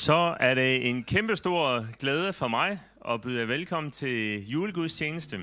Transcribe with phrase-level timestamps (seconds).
[0.00, 5.38] Så er det en kæmpe stor glæde for mig at byde jer velkommen til julegudstjeneste.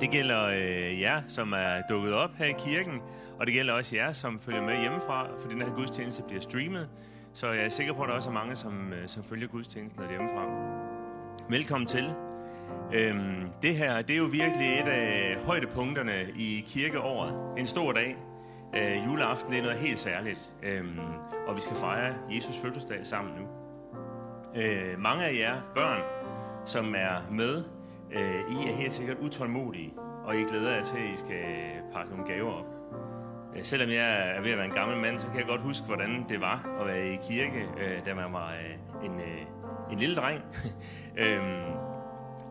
[0.00, 3.00] Det gælder øh, jer, som er dukket op her i kirken,
[3.38, 6.88] og det gælder også jer, som følger med hjemmefra, for den her gudstjeneste bliver streamet.
[7.32, 10.02] Så jeg er sikker på, at der også er mange, som, øh, som følger gudstjenesten
[10.10, 10.44] hjemmefra.
[11.48, 12.04] Velkommen til.
[12.92, 17.58] Øhm, det her, det er jo virkelig et af højdepunkterne i kirkeåret.
[17.58, 18.16] En stor dag.
[18.76, 20.98] Øh, juleaften det er noget helt særligt, øhm,
[21.46, 23.59] og vi skal fejre Jesus fødselsdag sammen nu.
[24.56, 26.02] Øh, mange af jer børn,
[26.66, 27.64] som er med,
[28.12, 29.92] øh, I er helt sikkert utålmodige,
[30.24, 31.44] og I glæder jer til, at I skal
[31.92, 32.66] pakke nogle gaver op.
[33.56, 35.86] Øh, selvom jeg er ved at være en gammel mand, så kan jeg godt huske,
[35.86, 39.42] hvordan det var at være i kirke, øh, da man var øh, en, øh,
[39.92, 40.42] en lille dreng.
[41.24, 41.72] øhm,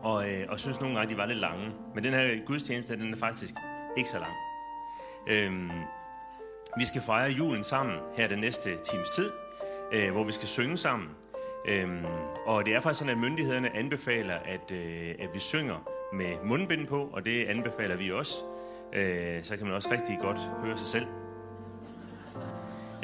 [0.02, 1.72] og, øh, og synes nogle gange, de var lidt lange.
[1.94, 3.54] Men den her gudstjeneste, den er faktisk
[3.96, 4.32] ikke så lang.
[5.28, 5.70] Øhm,
[6.78, 9.30] vi skal fejre julen sammen her den næste times tid,
[9.92, 11.08] øh, hvor vi skal synge sammen.
[11.64, 12.04] Øhm,
[12.46, 16.86] og det er faktisk sådan, at myndighederne anbefaler, at, øh, at vi synger med mundbind
[16.86, 18.34] på, og det anbefaler vi også.
[18.92, 21.06] Øh, så kan man også rigtig godt høre sig selv.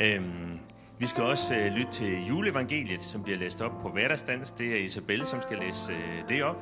[0.00, 0.58] Øhm,
[0.98, 4.50] vi skal også øh, lytte til juleevangeliet, som bliver læst op på hverdagsdans.
[4.50, 6.56] Det er Isabelle, som skal læse øh, det op.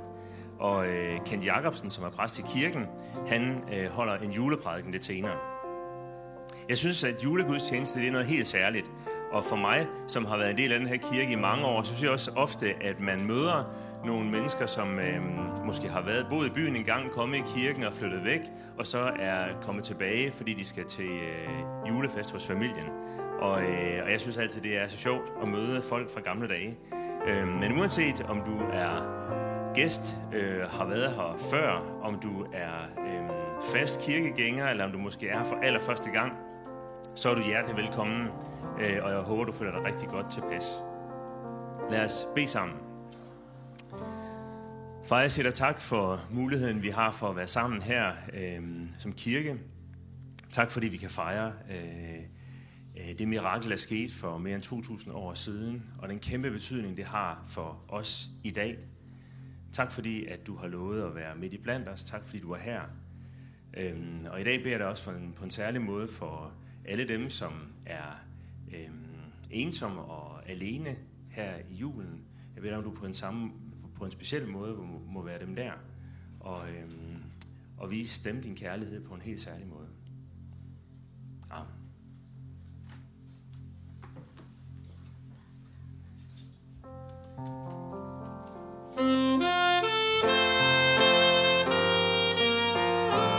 [0.59, 2.87] Og øh, Kent Jacobsen, som er præst i kirken,
[3.29, 5.37] han øh, holder en juleprædiken lidt senere.
[6.69, 8.91] Jeg synes, at julegudstjeneste det er noget helt særligt.
[9.35, 11.83] Og for mig, som har været en del af den her kirke i mange år,
[11.83, 13.65] så synes jeg også ofte, at man møder
[14.05, 15.21] nogle mennesker, som øh,
[15.67, 18.41] måske har været boet i byen en gang, kommet i kirken og flyttet væk,
[18.79, 22.87] og så er kommet tilbage, fordi de skal til øh, julefest hos familien.
[23.41, 26.49] Og, øh, og jeg synes altid, det er så sjovt at møde folk fra gamle
[26.49, 26.77] dage.
[27.29, 29.25] Øh, men uanset om du er
[29.75, 33.31] gæst, øh, har været her før, om du er øh,
[33.75, 36.33] fast kirkegænger, eller om du måske er her for allerførste gang,
[37.15, 38.29] så er du hjertelig velkommen,
[38.81, 40.83] Øh, og jeg håber, du føler dig rigtig godt tilpas.
[41.91, 42.77] Lad os bede sammen.
[45.05, 48.63] Far, jeg siger dig tak for muligheden, vi har for at være sammen her øh,
[48.99, 49.59] som kirke.
[50.53, 52.21] Tak fordi vi kan fejre øh,
[52.97, 56.97] øh det mirakel, der skete for mere end 2.000 år siden, og den kæmpe betydning,
[56.97, 58.79] det har for os i dag.
[59.73, 62.05] Tak fordi, at du har lovet at være midt i blandt os.
[62.05, 62.81] Tak fordi, du er her.
[63.77, 66.53] Øhm, og i dag beder jeg dig også for en, på en særlig måde for
[66.85, 67.53] alle dem, som
[67.87, 68.25] er
[68.75, 68.91] øh,
[69.51, 70.97] ensom og alene
[71.31, 72.25] her i julen.
[72.55, 73.53] Jeg ved, dig, om du på en, samme,
[73.95, 75.73] på en speciel måde må, må være dem der.
[76.41, 76.91] Og, øh,
[77.79, 79.89] og vise dem din kærlighed på en helt særlig måde.
[81.51, 81.73] Amen.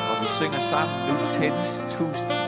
[0.09, 2.44] Og vi synger sammen, nu tændes tusind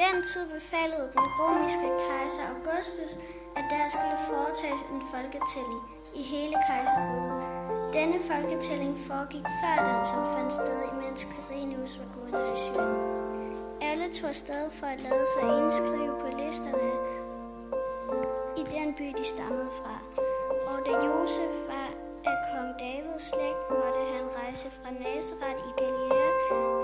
[0.00, 3.12] den tid befalede den romerske kejser Augustus,
[3.58, 5.82] at der skulle foretages en folketælling
[6.20, 7.32] i hele kejserriget.
[7.92, 12.96] Denne folketælling foregik før den, som fandt sted, imens Quirinius var guvernør i Syrien.
[13.80, 16.92] Alle tog afsted for at lade sig indskrive på listerne
[18.60, 19.94] i den by, de stammede fra.
[20.70, 21.88] Og da Josef var
[22.30, 26.30] af kong Davids slægt, måtte han rejse fra Nazareth i Galilea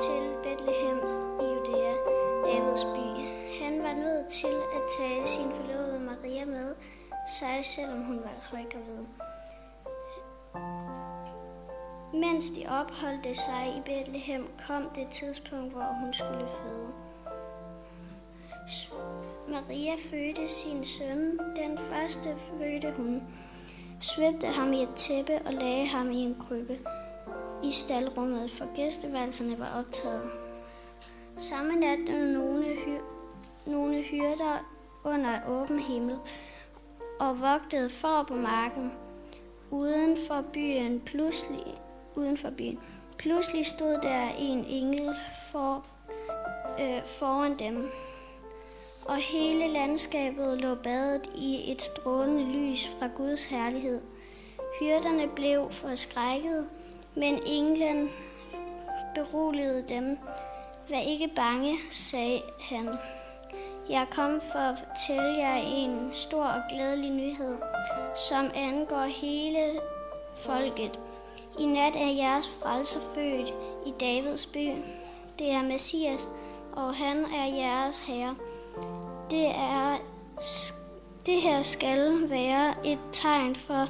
[0.05, 0.99] til Bethlehem
[1.43, 3.07] i Judæa, Davids by.
[3.63, 6.75] Han var nødt til at tage sin forlovede Maria med
[7.39, 9.05] sig, selvom hun var højgravid.
[12.13, 16.89] Mens de opholdte sig i Bethlehem, kom det tidspunkt, hvor hun skulle føde.
[19.49, 21.39] Maria fødte sin søn.
[21.57, 23.23] Den første fødte hun.
[24.01, 26.79] Svøbte ham i et tæppe og lagde ham i en krybbe
[27.65, 30.48] i staldrummet, for gæsteværelserne var optaget.
[31.39, 33.03] Samme nat nogle, hy-
[33.67, 34.65] nogle hyrder
[35.05, 36.17] under åben himmel
[37.21, 38.93] og vogtede for på marken
[39.71, 41.01] uden for byen.
[41.01, 41.75] Pludselig,
[42.17, 42.79] uden for byen.
[43.19, 45.15] Pludselig stod der en engel
[45.53, 45.87] for,
[46.81, 47.87] øh, foran dem,
[49.05, 54.01] og hele landskabet lå badet i et strålende lys fra Guds herlighed.
[54.81, 56.69] Hyrderne blev forskrækket,
[57.15, 58.09] men englen
[59.15, 60.19] beroligede dem.
[60.91, 62.89] Vær ikke bange, sagde han.
[63.91, 67.57] Jeg er kommet for at fortælle jer en stor og glædelig nyhed,
[68.29, 69.81] som angår hele
[70.37, 71.01] folket.
[71.59, 73.55] I nat er jeres frelser født
[73.87, 74.69] i Davids by.
[75.39, 76.29] Det er Messias,
[76.73, 78.37] og han er jeres herre.
[79.31, 79.99] Det, er,
[81.27, 83.89] det her skal være et tegn for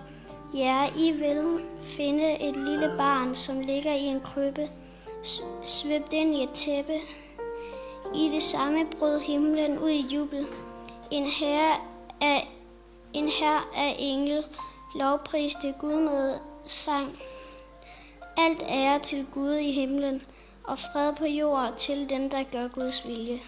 [0.55, 0.87] jer.
[0.97, 4.69] I vil finde et lille barn, som ligger i en krybbe,
[5.65, 7.01] svøbt ind i et tæppe.
[8.15, 10.47] I det samme brød himlen ud i jubel.
[11.11, 11.77] En herre
[12.21, 12.49] af,
[13.13, 14.45] en herre af engel
[14.95, 17.19] lovpriste Gud med sang.
[18.37, 20.23] Alt ære til Gud i himlen,
[20.65, 23.41] og fred på jord til den, der gør Guds vilje.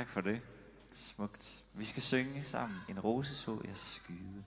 [0.00, 0.40] Tak for det.
[0.92, 1.64] Smukt.
[1.74, 2.78] Vi skal synge sammen.
[2.88, 4.44] En rose så jeg skyde.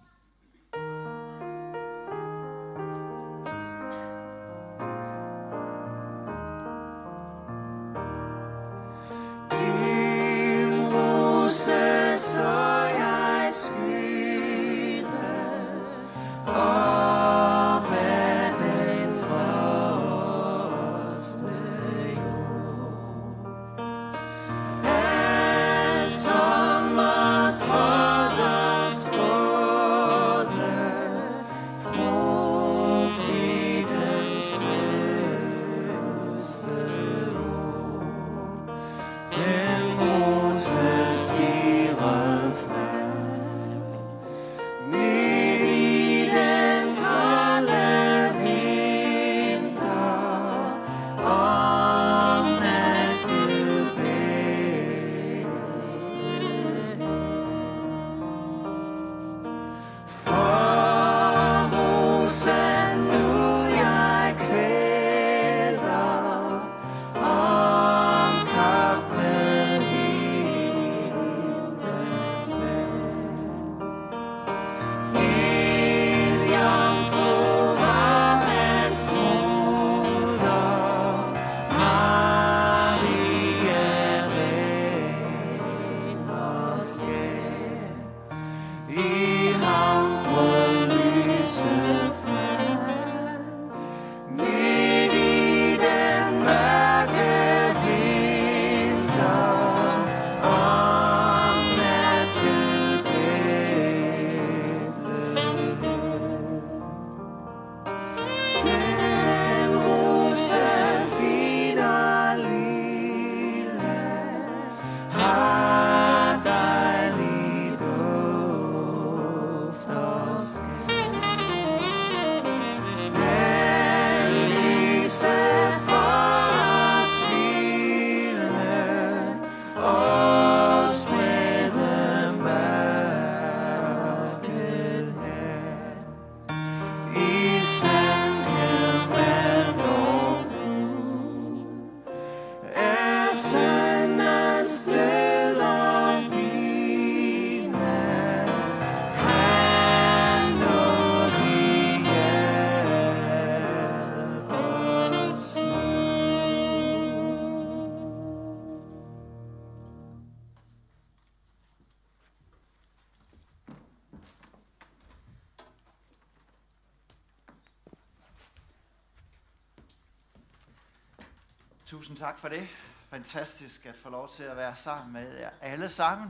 [172.03, 172.67] Tusind tak for det.
[173.09, 176.29] Fantastisk at få lov til at være sammen med jer alle sammen,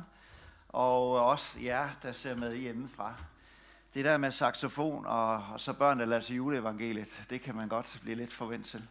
[0.70, 3.14] og også jer, der ser med hjemmefra.
[3.94, 7.68] Det der med saxofon og, og så børn, der lader sig juleevangeliet, det kan man
[7.68, 8.88] godt blive lidt forventet til.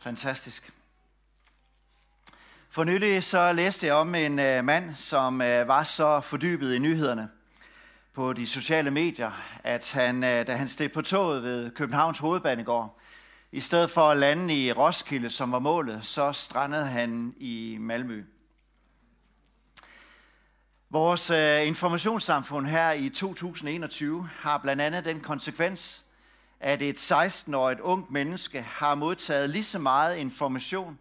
[0.00, 0.72] Fantastisk.
[2.68, 6.78] For nylig så læste jeg om en uh, mand, som uh, var så fordybet i
[6.78, 7.30] nyhederne
[8.12, 9.32] på de sociale medier,
[9.64, 12.98] at han, uh, da han steg på toget ved Københavns Hovedbanegård,
[13.56, 18.24] i stedet for at lande i Roskilde, som var målet, så strandede han i Malmø.
[20.90, 26.04] Vores øh, informationssamfund her i 2021 har blandt andet den konsekvens,
[26.60, 30.98] at et 16-årigt ungt menneske har modtaget lige så meget information,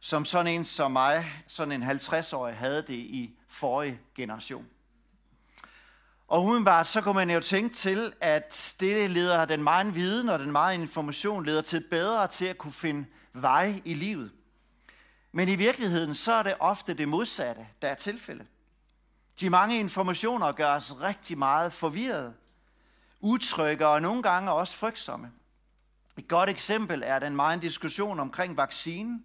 [0.00, 4.66] som sådan en som mig, sådan en 50-årig, havde det i forrige generation.
[6.28, 10.38] Og umiddelbart så kunne man jo tænke til, at det leder den meget viden og
[10.38, 14.32] den meget information leder til bedre til at kunne finde vej i livet.
[15.32, 18.46] Men i virkeligheden så er det ofte det modsatte, der er tilfældet.
[19.40, 22.34] De mange informationer gør os rigtig meget forvirret,
[23.20, 25.32] utrygge og nogle gange også frygtsomme.
[26.18, 29.24] Et godt eksempel er den meget diskussion omkring vaccinen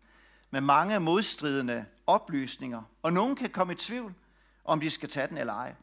[0.52, 4.14] med mange modstridende oplysninger, og nogen kan komme i tvivl,
[4.66, 5.76] om de skal tage den eller ej.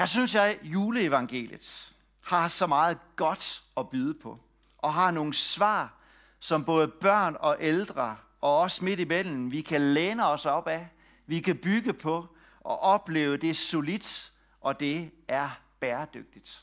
[0.00, 4.40] Her synes jeg, at juleevangeliet har så meget godt at byde på,
[4.78, 5.94] og har nogle svar,
[6.38, 10.88] som både børn og ældre, og også midt imellem, vi kan læne os op af,
[11.26, 12.26] vi kan bygge på,
[12.60, 16.62] og opleve det solidt, og det er bæredygtigt.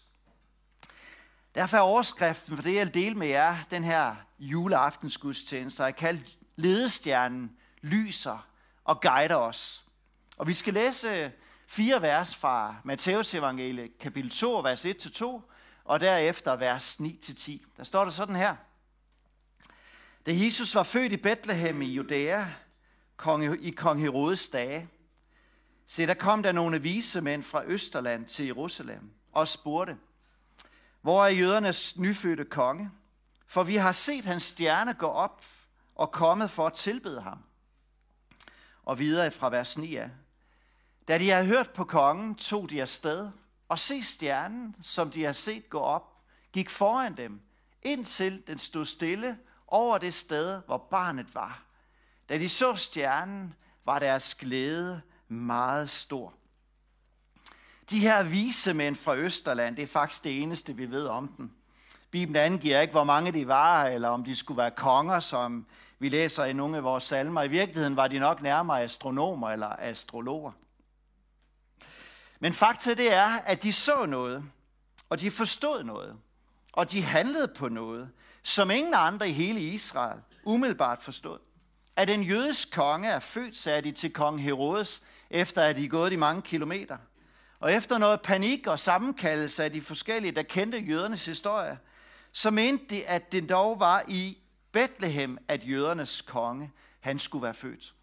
[1.56, 6.38] Derfor er overskriften for det, jeg vil dele med jer, den her juleaftensgudstjeneste, er kaldt
[6.56, 7.52] Ledestjernen
[7.82, 8.48] lyser
[8.84, 9.86] og guider os.
[10.38, 11.32] Og vi skal læse
[11.68, 15.42] fire vers fra Matteus evangeliet, kapitel 2, vers 1-2,
[15.84, 17.52] og derefter vers 9-10.
[17.78, 18.56] Der står der sådan her.
[20.26, 22.46] Da Jesus var født i Bethlehem i Judæa,
[23.18, 24.90] kong, i kong Herodes dage.
[25.88, 29.98] Se, der kom der nogle vise mænd fra Østerland til Jerusalem og spurgte,
[31.02, 32.92] hvor er jødernes nyfødte konge?
[33.48, 35.46] For vi har set hans stjerne gå op
[35.96, 37.44] og kommet for at tilbede ham.
[38.84, 40.10] Og videre fra vers 9 af.
[41.08, 43.30] Da de havde hørt på kongen, tog de afsted,
[43.70, 46.14] og se stjernen, som de havde set gå op,
[46.54, 47.42] gik foran dem,
[47.82, 49.38] indtil den stod stille
[49.68, 51.64] over det sted, hvor barnet var.
[52.30, 53.54] Da de så stjernen,
[53.86, 56.34] var deres glæde meget stor.
[57.90, 61.52] De her vise mænd fra Østerland, det er faktisk det eneste, vi ved om dem.
[62.12, 65.66] Bibelen angiver ikke, hvor mange de var, eller om de skulle være konger, som
[66.00, 67.44] vi læser i nogle af vores salmer.
[67.44, 70.52] I virkeligheden var de nok nærmere astronomer eller astrologer.
[72.40, 74.44] Men fakta det er, at de så noget,
[75.10, 76.16] og de forstod noget,
[76.74, 78.10] og de handlede på noget,
[78.44, 81.40] som ingen andre i hele Israel umiddelbart forstod.
[81.96, 85.90] At en jødisk konge er født, sagde de til kong Herodes, efter at de er
[85.90, 86.98] gået de mange kilometer.
[87.60, 91.80] Og efter noget panik og sammenkaldelse af de forskellige, der kendte jødernes historie,
[92.32, 94.38] så mente de, at det dog var i
[94.72, 97.94] Bethlehem, at jødernes konge, han skulle være født.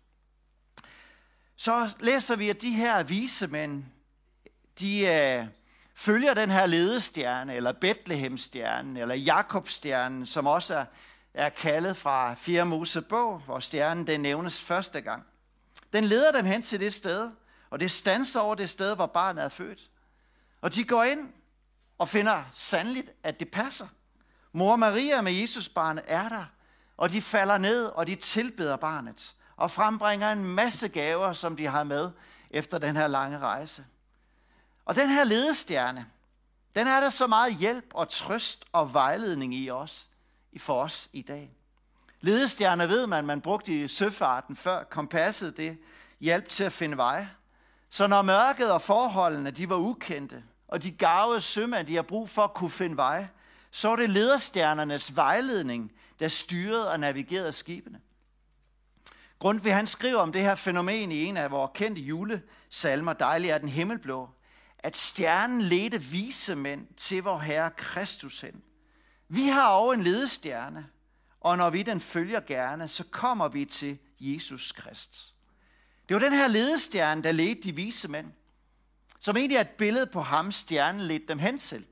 [1.56, 3.84] Så læser vi, at de her vise mænd,
[4.80, 5.46] de øh,
[5.94, 10.84] følger den her ledestjerne, eller Bethlehemstjernen, eller Jakobstjernen, som også er,
[11.34, 15.24] er kaldet fra 4 Mosebog, hvor stjernen den nævnes første gang.
[15.92, 17.30] Den leder dem hen til det sted,
[17.70, 19.90] og det standser over det sted, hvor barnet er født.
[20.60, 21.28] Og de går ind
[21.98, 23.86] og finder sandligt, at det passer.
[24.52, 26.44] Mor Maria med Jesus barnet er der,
[26.96, 31.66] og de falder ned, og de tilbeder barnet, og frembringer en masse gaver, som de
[31.66, 32.10] har med
[32.50, 33.84] efter den her lange rejse.
[34.84, 36.06] Og den her ledestjerne,
[36.76, 40.08] den er der så meget hjælp og trøst og vejledning i os,
[40.58, 41.50] for os i dag.
[42.20, 44.84] Ledestjerner ved man, man brugte i søfarten før.
[44.84, 45.78] Kompasset, det
[46.20, 47.26] hjalp til at finde vej.
[47.90, 52.30] Så når mørket og forholdene, de var ukendte, og de gavede sømænd, de har brug
[52.30, 53.26] for at kunne finde vej,
[53.70, 58.00] så var det lederstjernernes vejledning, der styrede og navigerede skibene.
[59.38, 63.58] Grundtvig han skriver om det her fænomen i en af vores kendte julesalmer, Dejlig er
[63.58, 64.28] den himmelblå,
[64.84, 68.62] at stjernen ledte vise mænd til vor Herre Kristus hen.
[69.28, 70.88] Vi har også en ledestjerne,
[71.40, 75.34] og når vi den følger gerne, så kommer vi til Jesus Krist.
[76.08, 78.26] Det var den her ledestjerne, der ledte de vise mænd,
[79.20, 81.86] som egentlig er et billede på ham, stjernen ledte dem hen til.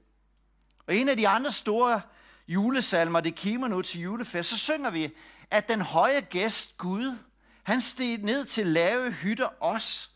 [0.87, 2.01] Og en af de andre store
[2.49, 5.11] julesalmer, det kimer nu til julefest, så synger vi,
[5.51, 7.17] at den høje gæst Gud,
[7.63, 10.12] han steg ned til lave hytter os,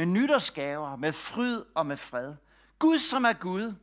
[0.00, 2.34] med nytårsgaver, med fryd og med fred.
[2.78, 3.74] Gud, som er Gud,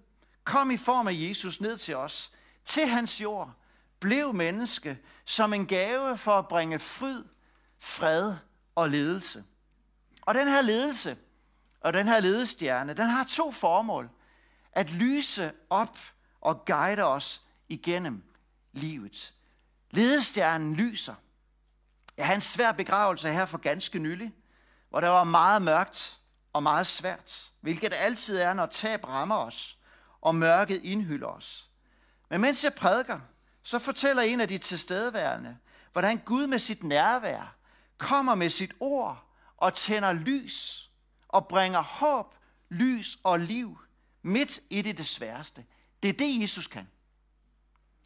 [0.43, 2.31] kom i form af Jesus ned til os,
[2.65, 3.53] til hans jord,
[3.99, 7.23] blev menneske som en gave for at bringe fryd,
[7.79, 8.35] fred
[8.75, 9.43] og ledelse.
[10.21, 11.17] Og den her ledelse
[11.81, 14.09] og den her ledestjerne, den har to formål.
[14.71, 15.97] At lyse op
[16.41, 18.23] og guide os igennem
[18.73, 19.33] livet.
[19.91, 21.15] Ledestjernen lyser.
[22.17, 24.33] Jeg havde en svær begravelse her for ganske nylig,
[24.97, 26.19] og der var meget mørkt
[26.53, 29.77] og meget svært, hvilket det altid er, når tab rammer os,
[30.21, 31.69] og mørket indhylder os.
[32.29, 33.19] Men mens jeg prædiker,
[33.63, 35.57] så fortæller en af de tilstedeværende,
[35.91, 37.55] hvordan Gud med sit nærvær
[37.97, 39.23] kommer med sit ord
[39.57, 40.89] og tænder lys
[41.27, 42.35] og bringer håb,
[42.69, 43.79] lys og liv
[44.21, 45.65] midt i det, det sværeste.
[46.03, 46.87] Det er det, Jesus kan.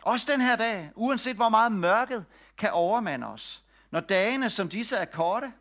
[0.01, 2.25] Også den her dag, uanset hvor meget mørket
[2.57, 5.53] kan overmande os, når dagene som disse er korte,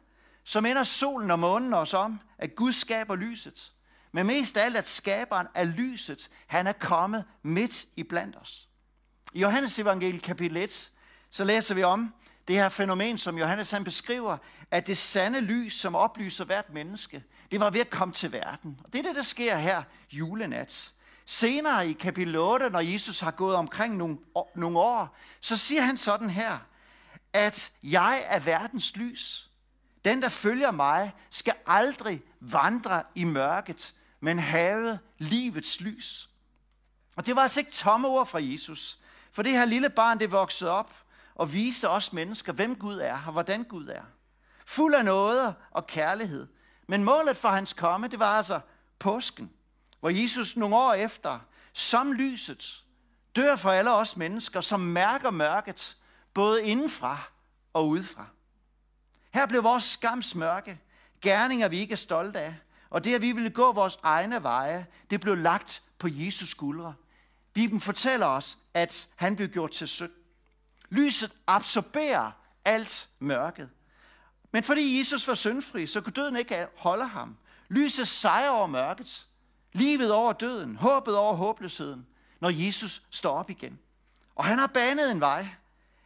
[0.45, 3.73] så minder solen og månen os om, at Gud skaber lyset.
[4.13, 8.69] Men mest af alt, at skaberen af lyset, han er kommet midt i blandt os.
[9.33, 10.91] I Johannes evangeliet kapitel 1,
[11.31, 12.15] så læser vi om
[12.49, 14.37] det her fænomen, som Johannes han beskriver,
[14.71, 18.81] at det sande lys, som oplyser hvert menneske, det var ved at komme til verden.
[18.85, 20.95] Og det er det, der sker her julenat.
[21.27, 24.19] Senere i kapitel 8, når Jesus har gået omkring nogle,
[24.55, 26.59] nogle år, så siger han sådan her,
[27.33, 29.50] at jeg er verdens lys.
[30.05, 36.31] Den, der følger mig, skal aldrig vandre i mørket, men have livets lys.
[37.17, 38.99] Og det var altså ikke tomme ord fra Jesus.
[39.33, 40.95] For det her lille barn, det voksede op
[41.35, 44.03] og viste os mennesker, hvem Gud er og hvordan Gud er.
[44.67, 46.47] Fuld af noget og kærlighed.
[46.87, 48.61] Men målet for hans komme, det var altså
[48.99, 49.51] påsken,
[50.01, 51.39] hvor Jesus nogle år efter,
[51.73, 52.85] som lyset,
[53.37, 55.97] dør for alle os mennesker, som mærker mørket,
[56.35, 57.19] både indenfra
[57.73, 58.27] og udefra.
[59.31, 60.81] Her blev vores skam smørke,
[61.21, 62.55] gerninger vi ikke er stolte af,
[62.91, 66.95] og det at vi ville gå vores egne veje, det blev lagt på Jesus skuldre.
[67.53, 70.13] Bibelen fortæller os, at han blev gjort til synd.
[70.91, 72.31] Lyset absorberer
[72.65, 73.71] alt mørket.
[74.53, 77.37] Men fordi Jesus var syndfri, så kunne døden ikke holde ham.
[77.69, 79.27] Lyset sejrer over mørket.
[79.73, 80.77] Livet over døden.
[80.77, 82.07] Håbet over håbløsheden.
[82.41, 83.79] Når Jesus står op igen.
[84.35, 85.49] Og han har banet en vej.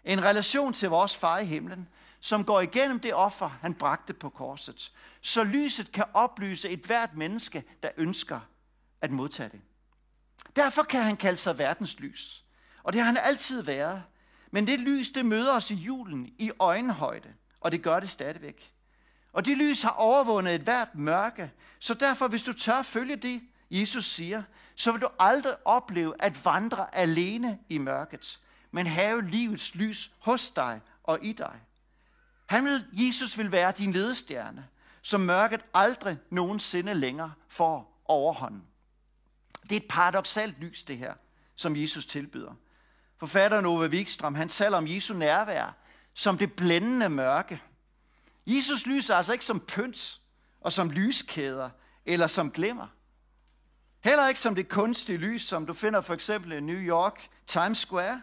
[0.04, 1.88] En relation til vores far i himlen,
[2.24, 4.92] som går igennem det offer, han bragte på korset.
[5.20, 8.40] Så lyset kan oplyse et hvert menneske, der ønsker
[9.00, 9.60] at modtage det.
[10.56, 12.44] Derfor kan han kalde sig verdens lys.
[12.82, 14.02] Og det har han altid været.
[14.50, 18.72] Men det lys, det møder os i julen i øjenhøjde, og det gør det stadigvæk.
[19.32, 23.42] Og det lys har overvundet et hvert mørke, så derfor, hvis du tør følge det,
[23.70, 24.42] Jesus siger,
[24.74, 30.50] så vil du aldrig opleve at vandre alene i mørket, men have livets lys hos
[30.50, 31.60] dig og i dig.
[32.54, 34.68] Han vil, Jesus vil være din ledestjerne,
[35.02, 38.62] så mørket aldrig nogensinde længere får overhånden.
[39.62, 41.14] Det er et paradoxalt lys, det her,
[41.54, 42.52] som Jesus tilbyder.
[43.16, 45.76] Forfatteren Ove Wikstrøm, han taler om Jesu nærvær
[46.14, 47.62] som det blændende mørke.
[48.46, 50.20] Jesus lyser altså ikke som pynt
[50.60, 51.70] og som lyskæder
[52.06, 52.86] eller som glimmer.
[54.00, 57.78] Heller ikke som det kunstige lys, som du finder for eksempel i New York, Times
[57.78, 58.22] Square.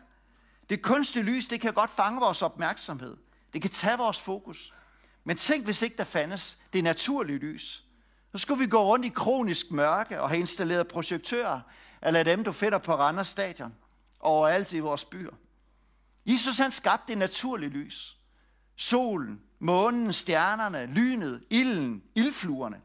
[0.69, 3.17] Det kunstige lys, det kan godt fange vores opmærksomhed.
[3.53, 4.73] Det kan tage vores fokus.
[5.23, 7.83] Men tænk, hvis ikke der fandtes det naturlige lys.
[8.31, 11.61] Så skulle vi gå rundt i kronisk mørke og have installeret projektører,
[12.03, 13.73] eller dem, du finder på Randers Stadion,
[14.19, 15.31] overalt i vores byer.
[16.25, 18.17] Jesus han skabte det naturlige lys.
[18.75, 22.81] Solen, månen, stjernerne, lynet, ilden, ildfluerne.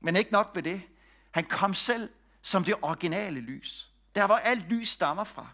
[0.00, 0.82] Men ikke nok med det.
[1.30, 2.08] Han kom selv
[2.42, 3.90] som det originale lys.
[4.14, 5.48] Der hvor alt lys stammer fra.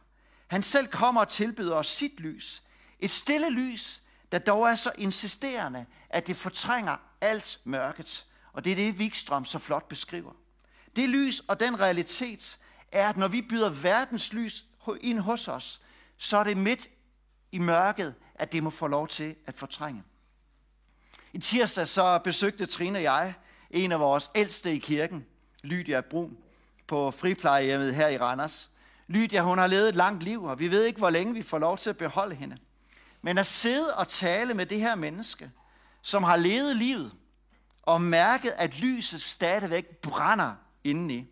[0.46, 2.62] Han selv kommer og tilbyder os sit lys.
[2.98, 8.26] Et stille lys, der dog er så insisterende, at det fortrænger alt mørket.
[8.52, 10.32] Og det er det, Wikstrøm så flot beskriver.
[10.96, 12.58] Det lys og den realitet
[12.92, 14.64] er, at når vi byder verdens lys
[15.00, 15.80] ind hos os,
[16.16, 16.88] så er det midt
[17.52, 20.02] i mørket, at det må få lov til at fortrænge.
[21.32, 23.34] I tirsdag så besøgte Trine og jeg
[23.70, 25.26] en af vores ældste i kirken,
[25.62, 26.38] Lydia Brun,
[26.86, 28.70] på friplejehjemmet her i Randers.
[29.06, 31.58] Lydia, hun har levet et langt liv, og vi ved ikke, hvor længe vi får
[31.58, 32.56] lov til at beholde hende.
[33.22, 35.50] Men at sidde og tale med det her menneske,
[36.02, 37.12] som har levet livet,
[37.82, 40.54] og mærket, at lyset stadigvæk brænder
[40.84, 41.26] indeni,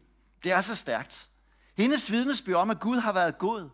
[0.44, 1.28] det er så stærkt.
[1.76, 3.70] Hendes vidnesbyrd om, at Gud har været god,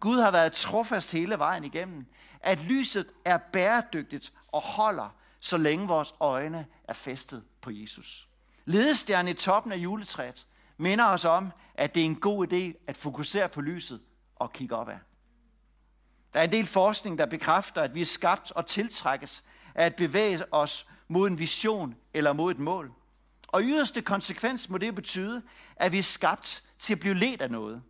[0.00, 2.06] Gud har været trofast hele vejen igennem,
[2.40, 5.08] at lyset er bæredygtigt og holder,
[5.40, 8.28] så længe vores øjne er festet på Jesus.
[8.64, 10.46] Ledestjernen i toppen af juletræet
[10.76, 14.00] minder os om, at det er en god idé at fokusere på lyset
[14.36, 14.96] og kigge opad.
[16.34, 19.44] Der er en del forskning, der bekræfter, at vi er skabt og tiltrækkes
[19.74, 22.92] af at bevæge os mod en vision eller mod et mål.
[23.48, 25.42] Og i yderste konsekvens må det betyde,
[25.76, 27.82] at vi er skabt til at blive ledt af noget.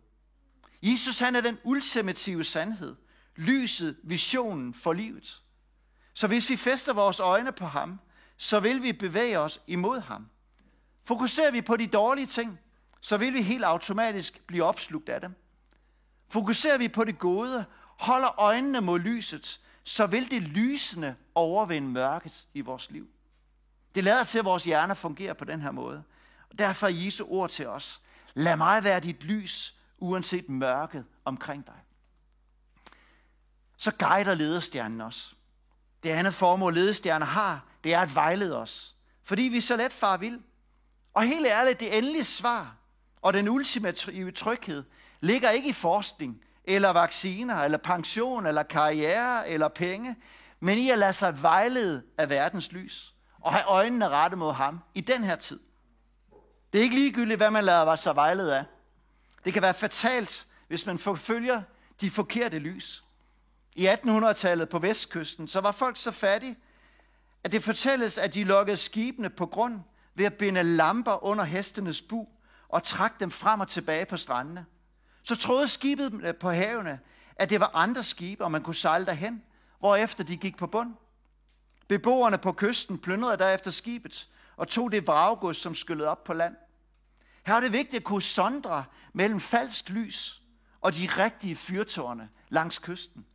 [0.81, 2.95] Jesus han er den ultimative sandhed,
[3.35, 5.41] lyset, visionen for livet.
[6.13, 7.99] Så hvis vi fester vores øjne på ham,
[8.37, 10.27] så vil vi bevæge os imod ham.
[11.03, 12.59] Fokuserer vi på de dårlige ting,
[13.01, 15.35] så vil vi helt automatisk blive opslugt af dem.
[16.29, 22.47] Fokuserer vi på det gode, holder øjnene mod lyset, så vil det lysende overvinde mørket
[22.53, 23.07] i vores liv.
[23.95, 26.03] Det lader til, at vores hjerner fungerer på den her måde.
[26.49, 28.01] Og derfor er Jesu ord til os.
[28.33, 31.75] Lad mig være dit lys, uanset mørket omkring dig.
[33.77, 35.35] Så guider ledestjernen os.
[36.03, 38.95] Det andet formål, ledestjerner har, det er at vejlede os.
[39.23, 40.41] Fordi vi så let far vil.
[41.13, 42.75] Og helt ærligt, det endelige svar
[43.21, 44.83] og den ultimative tryghed
[45.19, 50.15] ligger ikke i forskning, eller vacciner, eller pension, eller karriere, eller penge,
[50.59, 54.79] men i at lade sig vejlede af verdens lys, og have øjnene rette mod ham
[54.93, 55.59] i den her tid.
[56.73, 58.65] Det er ikke ligegyldigt, hvad man lader sig vejlede af.
[59.45, 61.61] Det kan være fatalt, hvis man forfølger
[62.01, 63.03] de forkerte lys.
[63.75, 66.57] I 1800-tallet på vestkysten, så var folk så fattige,
[67.43, 69.79] at det fortælles, at de lukkede skibene på grund
[70.15, 72.27] ved at binde lamper under hestenes bu
[72.69, 74.65] og trak dem frem og tilbage på strandene.
[75.25, 76.99] Så troede skibet øh, på havene,
[77.35, 79.43] at det var andre skibe, og man kunne sejle derhen,
[79.79, 80.93] hvorefter de gik på bund.
[81.87, 86.55] Beboerne på kysten plyndrede derefter skibet og tog det vraggods, som skyllede op på land.
[87.45, 90.41] Her er det vigtigt at kunne sondre mellem falsk lys
[90.81, 93.25] og de rigtige fyrtårne langs kysten.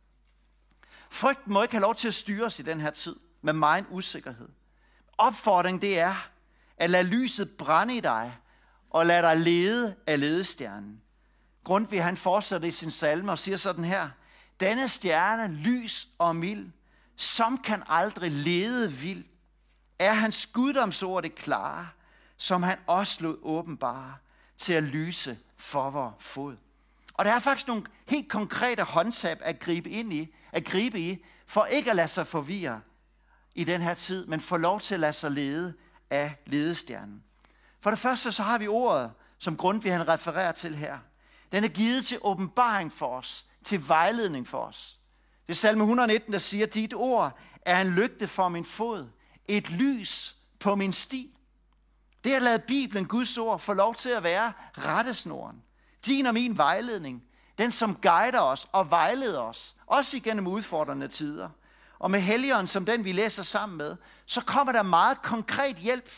[1.09, 3.85] Frygten må ikke have lov til at styre os i den her tid med meget
[3.89, 4.49] usikkerhed.
[5.17, 6.29] Opfordringen det er
[6.77, 8.37] at lade lyset brænde i dig
[8.89, 11.01] og lade dig lede af ledestjernen.
[11.63, 14.09] Grundtvig han fortsætter i sin salme og siger sådan her.
[14.59, 16.71] Denne stjerne, lys og mild,
[17.15, 19.25] som kan aldrig lede vild,
[19.99, 21.87] er hans guddomsord det klare,
[22.37, 24.15] som han også lod åbenbare
[24.57, 26.57] til at lyse for vor fod.
[27.13, 31.25] Og der er faktisk nogle helt konkrete håndtab at gribe ind i, at gribe i,
[31.47, 32.81] for ikke at lade sig forvirre
[33.55, 35.73] i den her tid, men få lov til at lade sig lede
[36.09, 37.23] af ledestjernen.
[37.79, 40.97] For det første så har vi ordet, som Grundtvig han refererer til her.
[41.51, 44.99] Den er givet til åbenbaring for os, til vejledning for os.
[45.47, 49.07] Det er salme 119, der siger, dit ord er en lygte for min fod,
[49.47, 51.37] et lys på min sti.
[52.23, 55.63] Det at lade Bibelen, Guds ord, få lov til at være rettesnoren.
[56.05, 57.23] Din og min vejledning.
[57.57, 61.49] Den, som guider os og vejleder os, også igennem udfordrende tider.
[61.99, 66.11] Og med Helligånden, som den vi læser sammen med, så kommer der meget konkret hjælp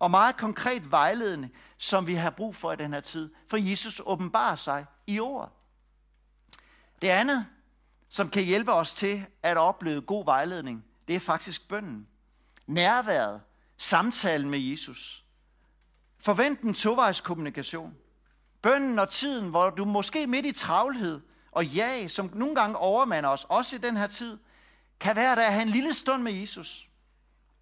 [0.00, 3.34] og meget konkret vejledende, som vi har brug for i den her tid.
[3.48, 5.50] For Jesus åbenbarer sig i ordet.
[7.02, 7.46] Det andet,
[8.08, 12.06] som kan hjælpe os til at opleve god vejledning, det er faktisk bønden.
[12.66, 13.40] Nærværet,
[13.76, 15.24] samtalen med Jesus.
[16.18, 17.94] Forvent en tovejskommunikation.
[18.62, 23.30] Bønden og tiden, hvor du måske midt i travlhed og jag, som nogle gange overmander
[23.30, 24.38] os, også i den her tid,
[25.00, 26.88] kan være der at have en lille stund med Jesus.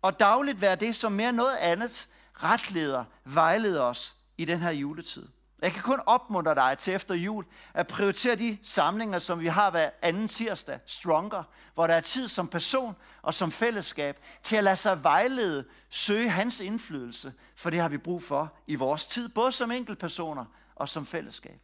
[0.03, 2.09] Og dagligt være det, som mere noget andet
[2.45, 5.29] retleder, vejleder os i den her juletid.
[5.63, 9.71] Jeg kan kun opmuntre dig til efter jul at prioritere de samlinger, som vi har
[9.71, 11.43] hver anden tirsdag, Stronger,
[11.75, 16.31] hvor der er tid som person og som fællesskab til at lade sig vejlede, søge
[16.31, 20.89] hans indflydelse, for det har vi brug for i vores tid, både som enkeltpersoner og
[20.89, 21.61] som fællesskab.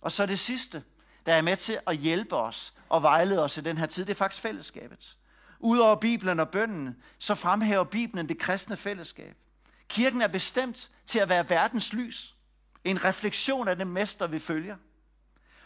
[0.00, 0.82] Og så det sidste,
[1.26, 4.12] der er med til at hjælpe os og vejlede os i den her tid, det
[4.12, 5.16] er faktisk fællesskabet.
[5.60, 9.36] Udover Bibelen og bønden, så fremhæver Bibelen det kristne fællesskab.
[9.94, 12.34] Kirken er bestemt til at være verdens lys.
[12.84, 14.76] En refleksion af den mester, vi følger.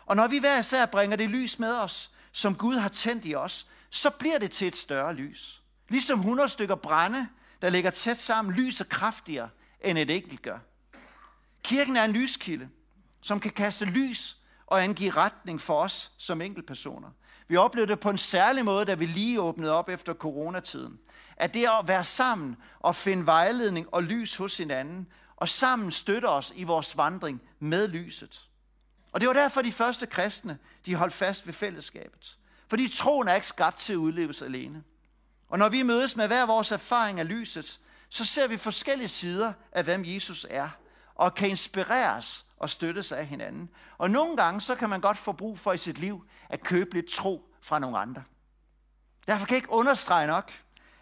[0.07, 3.35] Og når vi hver især bringer det lys med os, som Gud har tændt i
[3.35, 5.63] os, så bliver det til et større lys.
[5.89, 7.29] Ligesom 100 stykker brænde,
[7.63, 9.49] der ligger tæt sammen, lyser kraftigere,
[9.81, 10.59] end et enkelt gør.
[11.63, 12.69] Kirken er en lyskilde,
[13.21, 14.37] som kan kaste lys
[14.67, 17.11] og angive retning for os som enkeltpersoner.
[17.49, 20.99] Vi oplevede det på en særlig måde, da vi lige åbnede op efter coronatiden.
[21.37, 26.27] At det at være sammen og finde vejledning og lys hos hinanden, og sammen støtte
[26.27, 28.49] os i vores vandring med lyset.
[29.13, 32.39] Og det var derfor de første kristne, de holdt fast ved fællesskabet.
[32.69, 34.83] Fordi troen er ikke skabt til at udleves alene.
[35.49, 39.53] Og når vi mødes med hver vores erfaring af lyset, så ser vi forskellige sider
[39.73, 40.69] af, hvem Jesus er,
[41.15, 43.69] og kan inspireres og støttes af hinanden.
[43.99, 46.95] Og nogle gange, så kan man godt få brug for i sit liv at købe
[46.95, 48.23] lidt tro fra nogle andre.
[49.27, 50.53] Derfor kan jeg ikke understrege nok,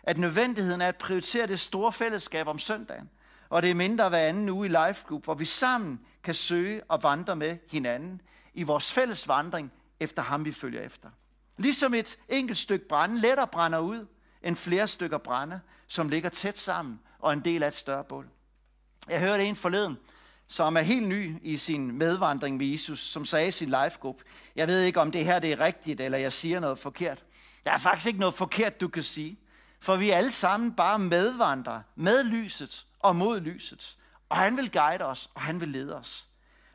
[0.03, 3.11] at nødvendigheden er at prioritere det store fællesskab om søndagen,
[3.49, 6.83] og det er mindre hver anden uge i Life group, hvor vi sammen kan søge
[6.89, 8.21] og vandre med hinanden
[8.55, 11.09] i vores fælles vandring efter ham, vi følger efter.
[11.57, 14.07] Ligesom et enkelt stykke brænde lettere brænder ud,
[14.43, 18.29] end flere stykker brænde, som ligger tæt sammen og en del af et større bål.
[19.09, 19.97] Jeg hørte en forleden,
[20.49, 24.17] som er helt ny i sin medvandring med Jesus, som sagde i sin life group,
[24.57, 27.25] jeg ved ikke, om det her det er rigtigt, eller jeg siger noget forkert.
[27.65, 29.39] Der er faktisk ikke noget forkert, du kan sige.
[29.81, 33.99] For vi er alle sammen bare medvandrere med lyset og mod lyset.
[34.29, 36.29] Og han vil guide os, og han vil lede os.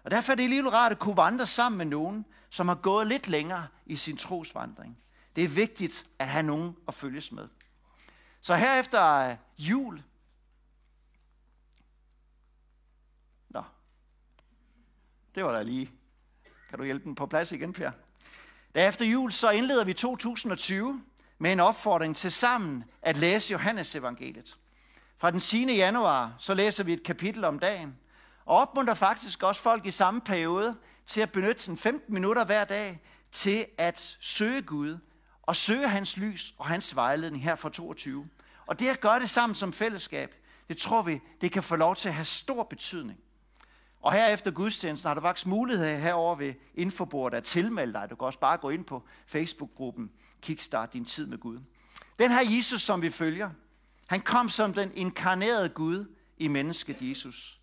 [0.04, 3.08] Og derfor er det lige rart at kunne vandre sammen med nogen, som har gået
[3.08, 4.98] lidt længere i sin trosvandring.
[5.36, 7.48] Det er vigtigt at have nogen at følges med.
[8.42, 10.04] Så her efter jul,
[15.36, 15.92] det var der lige.
[16.70, 17.92] Kan du hjælpe den på plads igen, Per?
[18.76, 21.02] Derefter efter jul, så indleder vi 2020
[21.38, 24.58] med en opfordring til sammen at læse Johannes evangeliet.
[25.18, 25.76] Fra den 10.
[25.76, 27.98] januar, så læser vi et kapitel om dagen,
[28.46, 33.00] og opmuntrer faktisk også folk i samme periode til at benytte 15 minutter hver dag
[33.32, 34.98] til at søge Gud
[35.42, 38.28] og søge hans lys og hans vejledning her fra 22.
[38.66, 40.36] Og det at gøre det sammen som fællesskab,
[40.70, 43.20] det tror vi, det kan få lov til at have stor betydning.
[44.02, 48.08] Og her efter gudstjenesten har du faktisk mulighed herover ved infobordet at tilmelde dig.
[48.10, 50.12] Du kan også bare gå ind på Facebook-gruppen
[50.42, 51.60] Kickstart din tid med Gud.
[52.20, 53.50] Den her Jesus, som vi følger,
[54.08, 56.06] han kom som den inkarnerede Gud
[56.38, 57.60] i mennesket Jesus.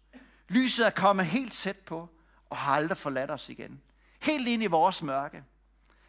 [0.49, 2.09] Lyset er kommet helt tæt på
[2.51, 3.81] og har aldrig forladt os igen.
[4.21, 5.45] Helt ind i vores mørke.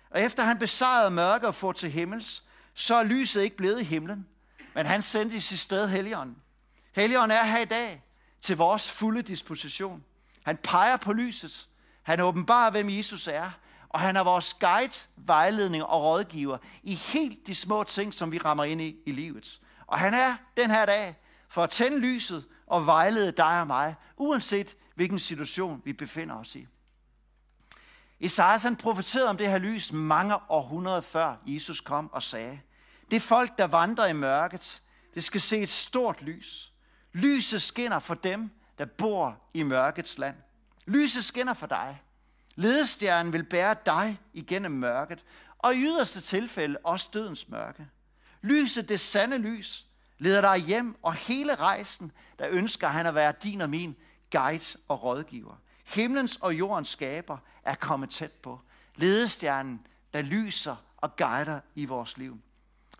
[0.09, 3.83] Og efter han besejrede mørke og får til himmels, så er lyset ikke blevet i
[3.83, 4.27] himlen,
[4.75, 6.37] men han sendte i sit sted Helligånden.
[6.95, 8.03] Helligånden er her i dag
[8.41, 10.03] til vores fulde disposition.
[10.49, 11.69] Han peger på lyset.
[12.03, 13.51] Han åbenbarer, hvem Jesus er.
[13.89, 18.37] Og han er vores guide, vejledning og rådgiver i helt de små ting, som vi
[18.37, 19.61] rammer ind i i livet.
[19.87, 21.15] Og han er den her dag
[21.49, 26.55] for at tænde lyset og vejlede dig og mig, uanset hvilken situation vi befinder os
[26.55, 26.67] i.
[28.19, 32.59] Esajas han profeterede om det her lys mange århundreder før Jesus kom og sagde,
[33.11, 34.81] det folk, der vandrer i mørket,
[35.13, 36.73] det skal se et stort lys.
[37.13, 40.35] Lyset skinner for dem, der bor i mørkets land.
[40.85, 42.01] Lyset skinner for dig.
[42.55, 45.23] Ledestjernen vil bære dig igennem mørket,
[45.57, 47.87] og i yderste tilfælde også dødens mørke.
[48.41, 49.85] Lyset, det sande lys,
[50.17, 53.95] leder dig hjem, og hele rejsen, der ønsker han at være din og min
[54.31, 55.55] guide og rådgiver.
[55.85, 58.59] Himlens og jordens skaber er kommet tæt på.
[58.95, 62.39] Ledestjernen, der lyser og guider i vores liv.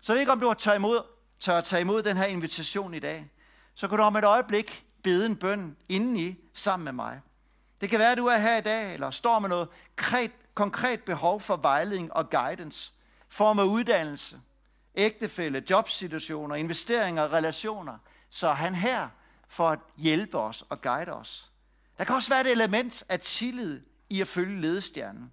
[0.00, 1.00] Så jeg ved ikke, om du har tør, imod,
[1.40, 3.30] tør at tage imod den her invitation i dag.
[3.74, 7.20] Så kan du om et øjeblik bede en bøn indeni sammen med mig.
[7.80, 11.02] Det kan være, at du er her i dag, eller står med noget konkret, konkret
[11.02, 12.92] behov for vejledning og guidance,
[13.28, 14.40] form af uddannelse,
[14.94, 17.98] ægtefælde, jobsituationer, investeringer og relationer.
[18.30, 19.08] Så er han her
[19.48, 21.50] for at hjælpe os og guide os.
[21.98, 25.30] Der kan også være et element af tillid i at følge ledestjernen.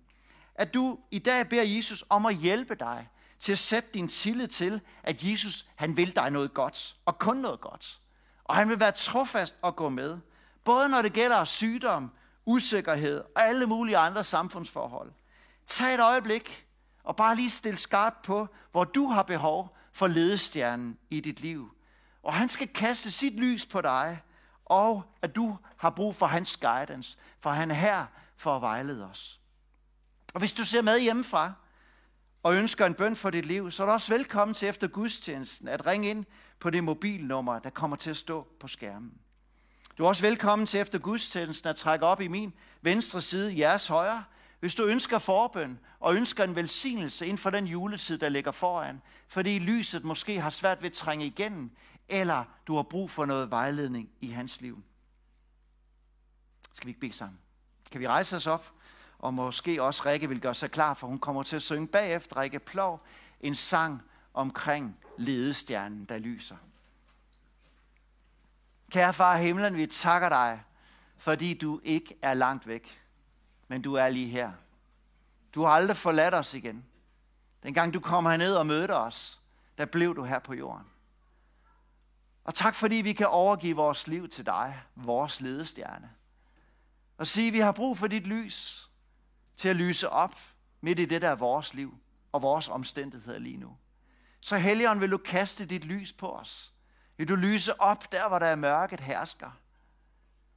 [0.56, 4.48] At du i dag beder Jesus om at hjælpe dig til at sætte din tillid
[4.48, 8.02] til, at Jesus han vil dig noget godt, og kun noget godt.
[8.48, 10.18] Og han vil være trofast og gå med,
[10.64, 12.12] både når det gælder sygdom,
[12.46, 15.12] usikkerhed og alle mulige andre samfundsforhold.
[15.68, 16.68] Tag et øjeblik
[17.04, 21.72] og bare lige stil skarpt på, hvor du har behov for ledestjernen i dit liv.
[22.24, 24.22] Og han skal kaste sit lys på dig,
[24.66, 28.06] og at du har brug for hans guidance, for han er her
[28.36, 29.40] for at vejlede os.
[30.34, 31.54] Og hvis du ser med hjemmefra,
[32.48, 35.68] og ønsker en bøn for dit liv, så er du også velkommen til efter gudstjenesten
[35.68, 36.26] at ringe ind
[36.60, 39.14] på det mobilnummer, der kommer til at stå på skærmen.
[39.98, 43.88] Du er også velkommen til efter gudstjenesten at trække op i min venstre side, jeres
[43.88, 44.24] højre,
[44.60, 49.02] hvis du ønsker forbøn og ønsker en velsignelse inden for den juletid, der ligger foran,
[49.28, 51.72] fordi lyset måske har svært ved at trænge igennem,
[52.10, 54.84] eller du har brug for noget vejledning i hans liv.
[56.74, 57.40] Skal vi ikke bede sammen?
[57.92, 58.72] Kan vi rejse os op?
[59.20, 62.38] Og måske også Rikke vil gøre sig klar, for hun kommer til at synge bagefter
[62.38, 63.02] Rikke Plov
[63.42, 64.02] en sang
[64.34, 66.58] omkring ledestjernen, der lyser.
[68.92, 70.64] Kære far i himlen, vi takker dig,
[71.18, 73.02] fordi du ikke er langt væk,
[73.68, 74.52] men du er lige her.
[75.56, 76.86] Du har aldrig forladt os igen.
[77.64, 79.42] Dengang du kom herned og mødte os,
[79.78, 80.88] der blev du her på jorden.
[82.44, 86.10] Og tak fordi vi kan overgive vores liv til dig, vores ledestjerne.
[87.18, 88.87] Og sige, vi har brug for dit lys
[89.58, 90.36] til at lyse op
[90.82, 91.98] midt i det, der er vores liv
[92.32, 93.78] og vores omstændigheder lige nu.
[94.40, 96.74] Så Helligånd vil du kaste dit lys på os.
[97.18, 99.52] Vil du lyse op der, hvor der er mørket hersker.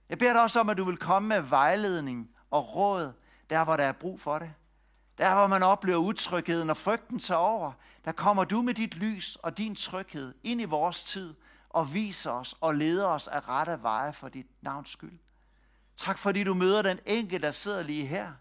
[0.08, 3.12] Jeg beder dig også om, at du vil komme med vejledning og råd,
[3.50, 4.52] der hvor der er brug for det.
[5.18, 7.72] Der hvor man oplever utrygheden og frygten tager over,
[8.04, 11.34] der kommer du med dit lys og din tryghed ind i vores tid
[11.68, 15.18] og viser os og leder os af rette veje for dit navns skyld.
[15.96, 18.32] Tak fordi du møder den enkelte, der sidder lige her,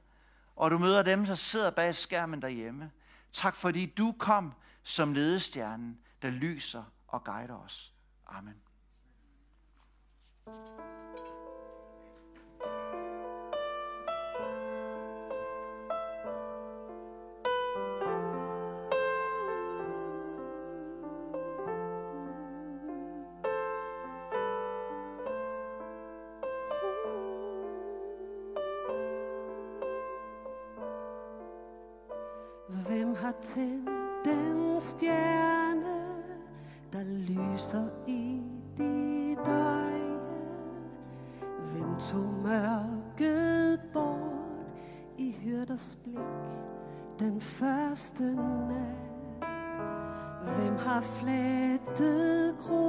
[0.60, 2.92] og du møder dem, der sidder bag skærmen derhjemme.
[3.34, 7.94] Tak fordi du kom som ledestjernen, der lyser og guider os.
[8.28, 8.56] Amen.
[10.44, 11.09] Hvem
[33.30, 33.90] har tændt
[34.26, 36.02] den stjerne,
[36.94, 38.42] der lyser i
[38.78, 40.20] dit øje?
[41.72, 44.66] Hvem tog mørket bort
[45.18, 46.18] i hyrders blik
[47.20, 48.24] den første
[48.70, 49.46] nat?
[50.56, 52.89] Hvem har flettet kronen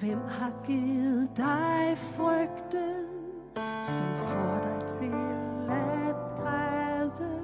[0.00, 3.04] Hvem har givet dig frygten,
[3.82, 5.12] som får dig til
[5.70, 7.40] at græde?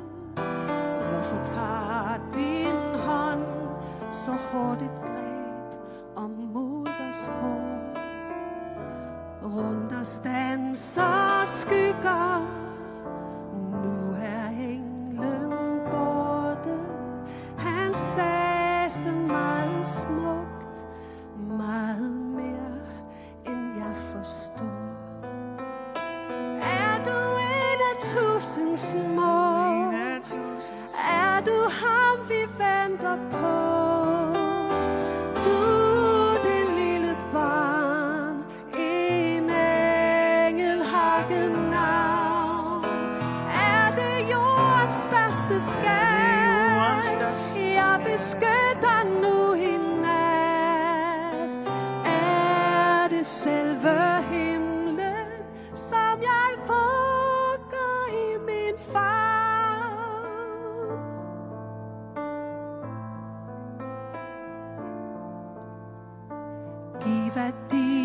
[1.08, 3.44] Hvorfor tager din hånd
[4.12, 5.03] så hurtigt
[67.36, 68.03] arriva a.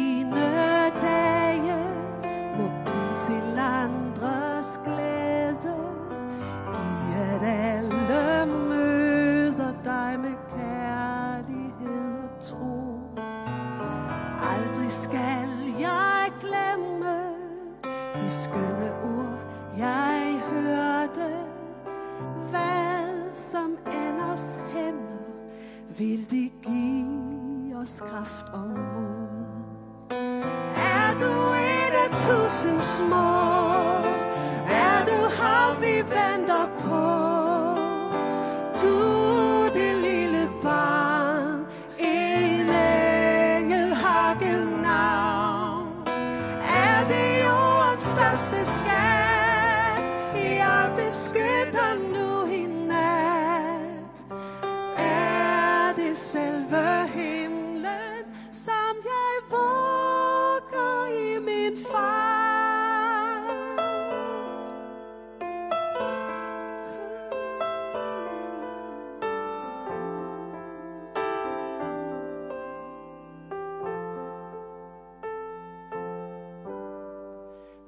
[32.99, 33.28] small.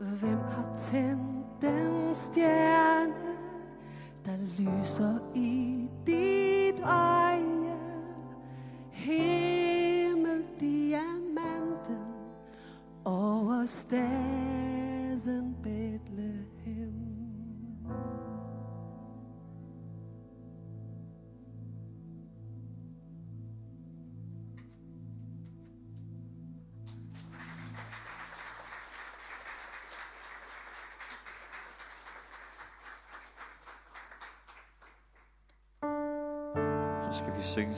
[0.01, 3.13] Hvem har tændt den stjerne,
[4.25, 5.70] der lyser i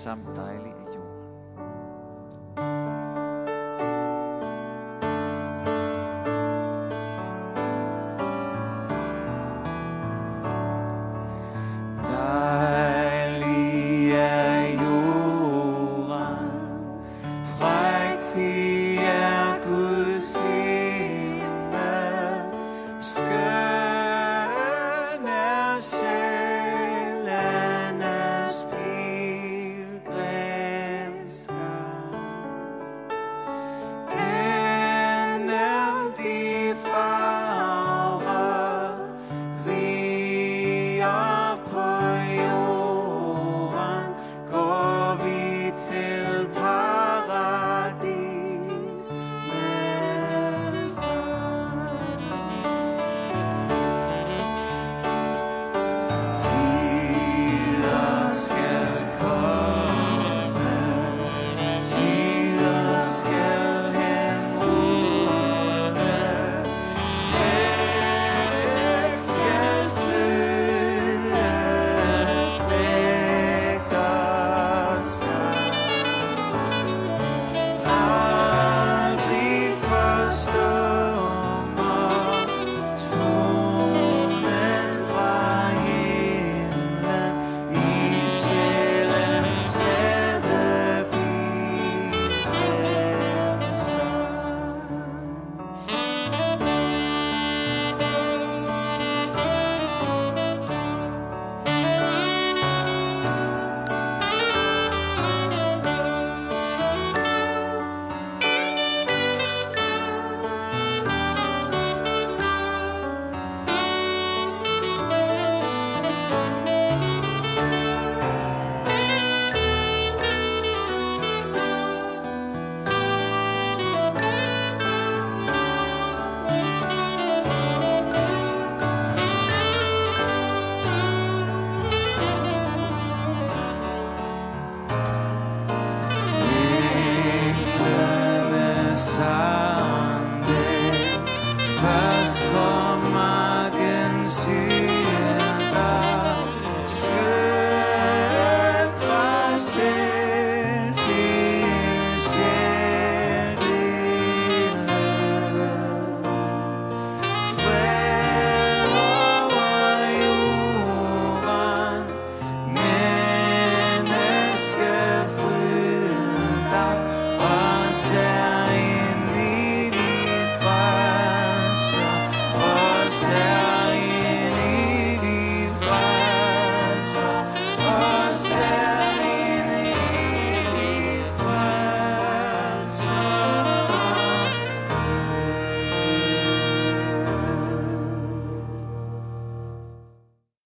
[0.03, 0.72] Samtali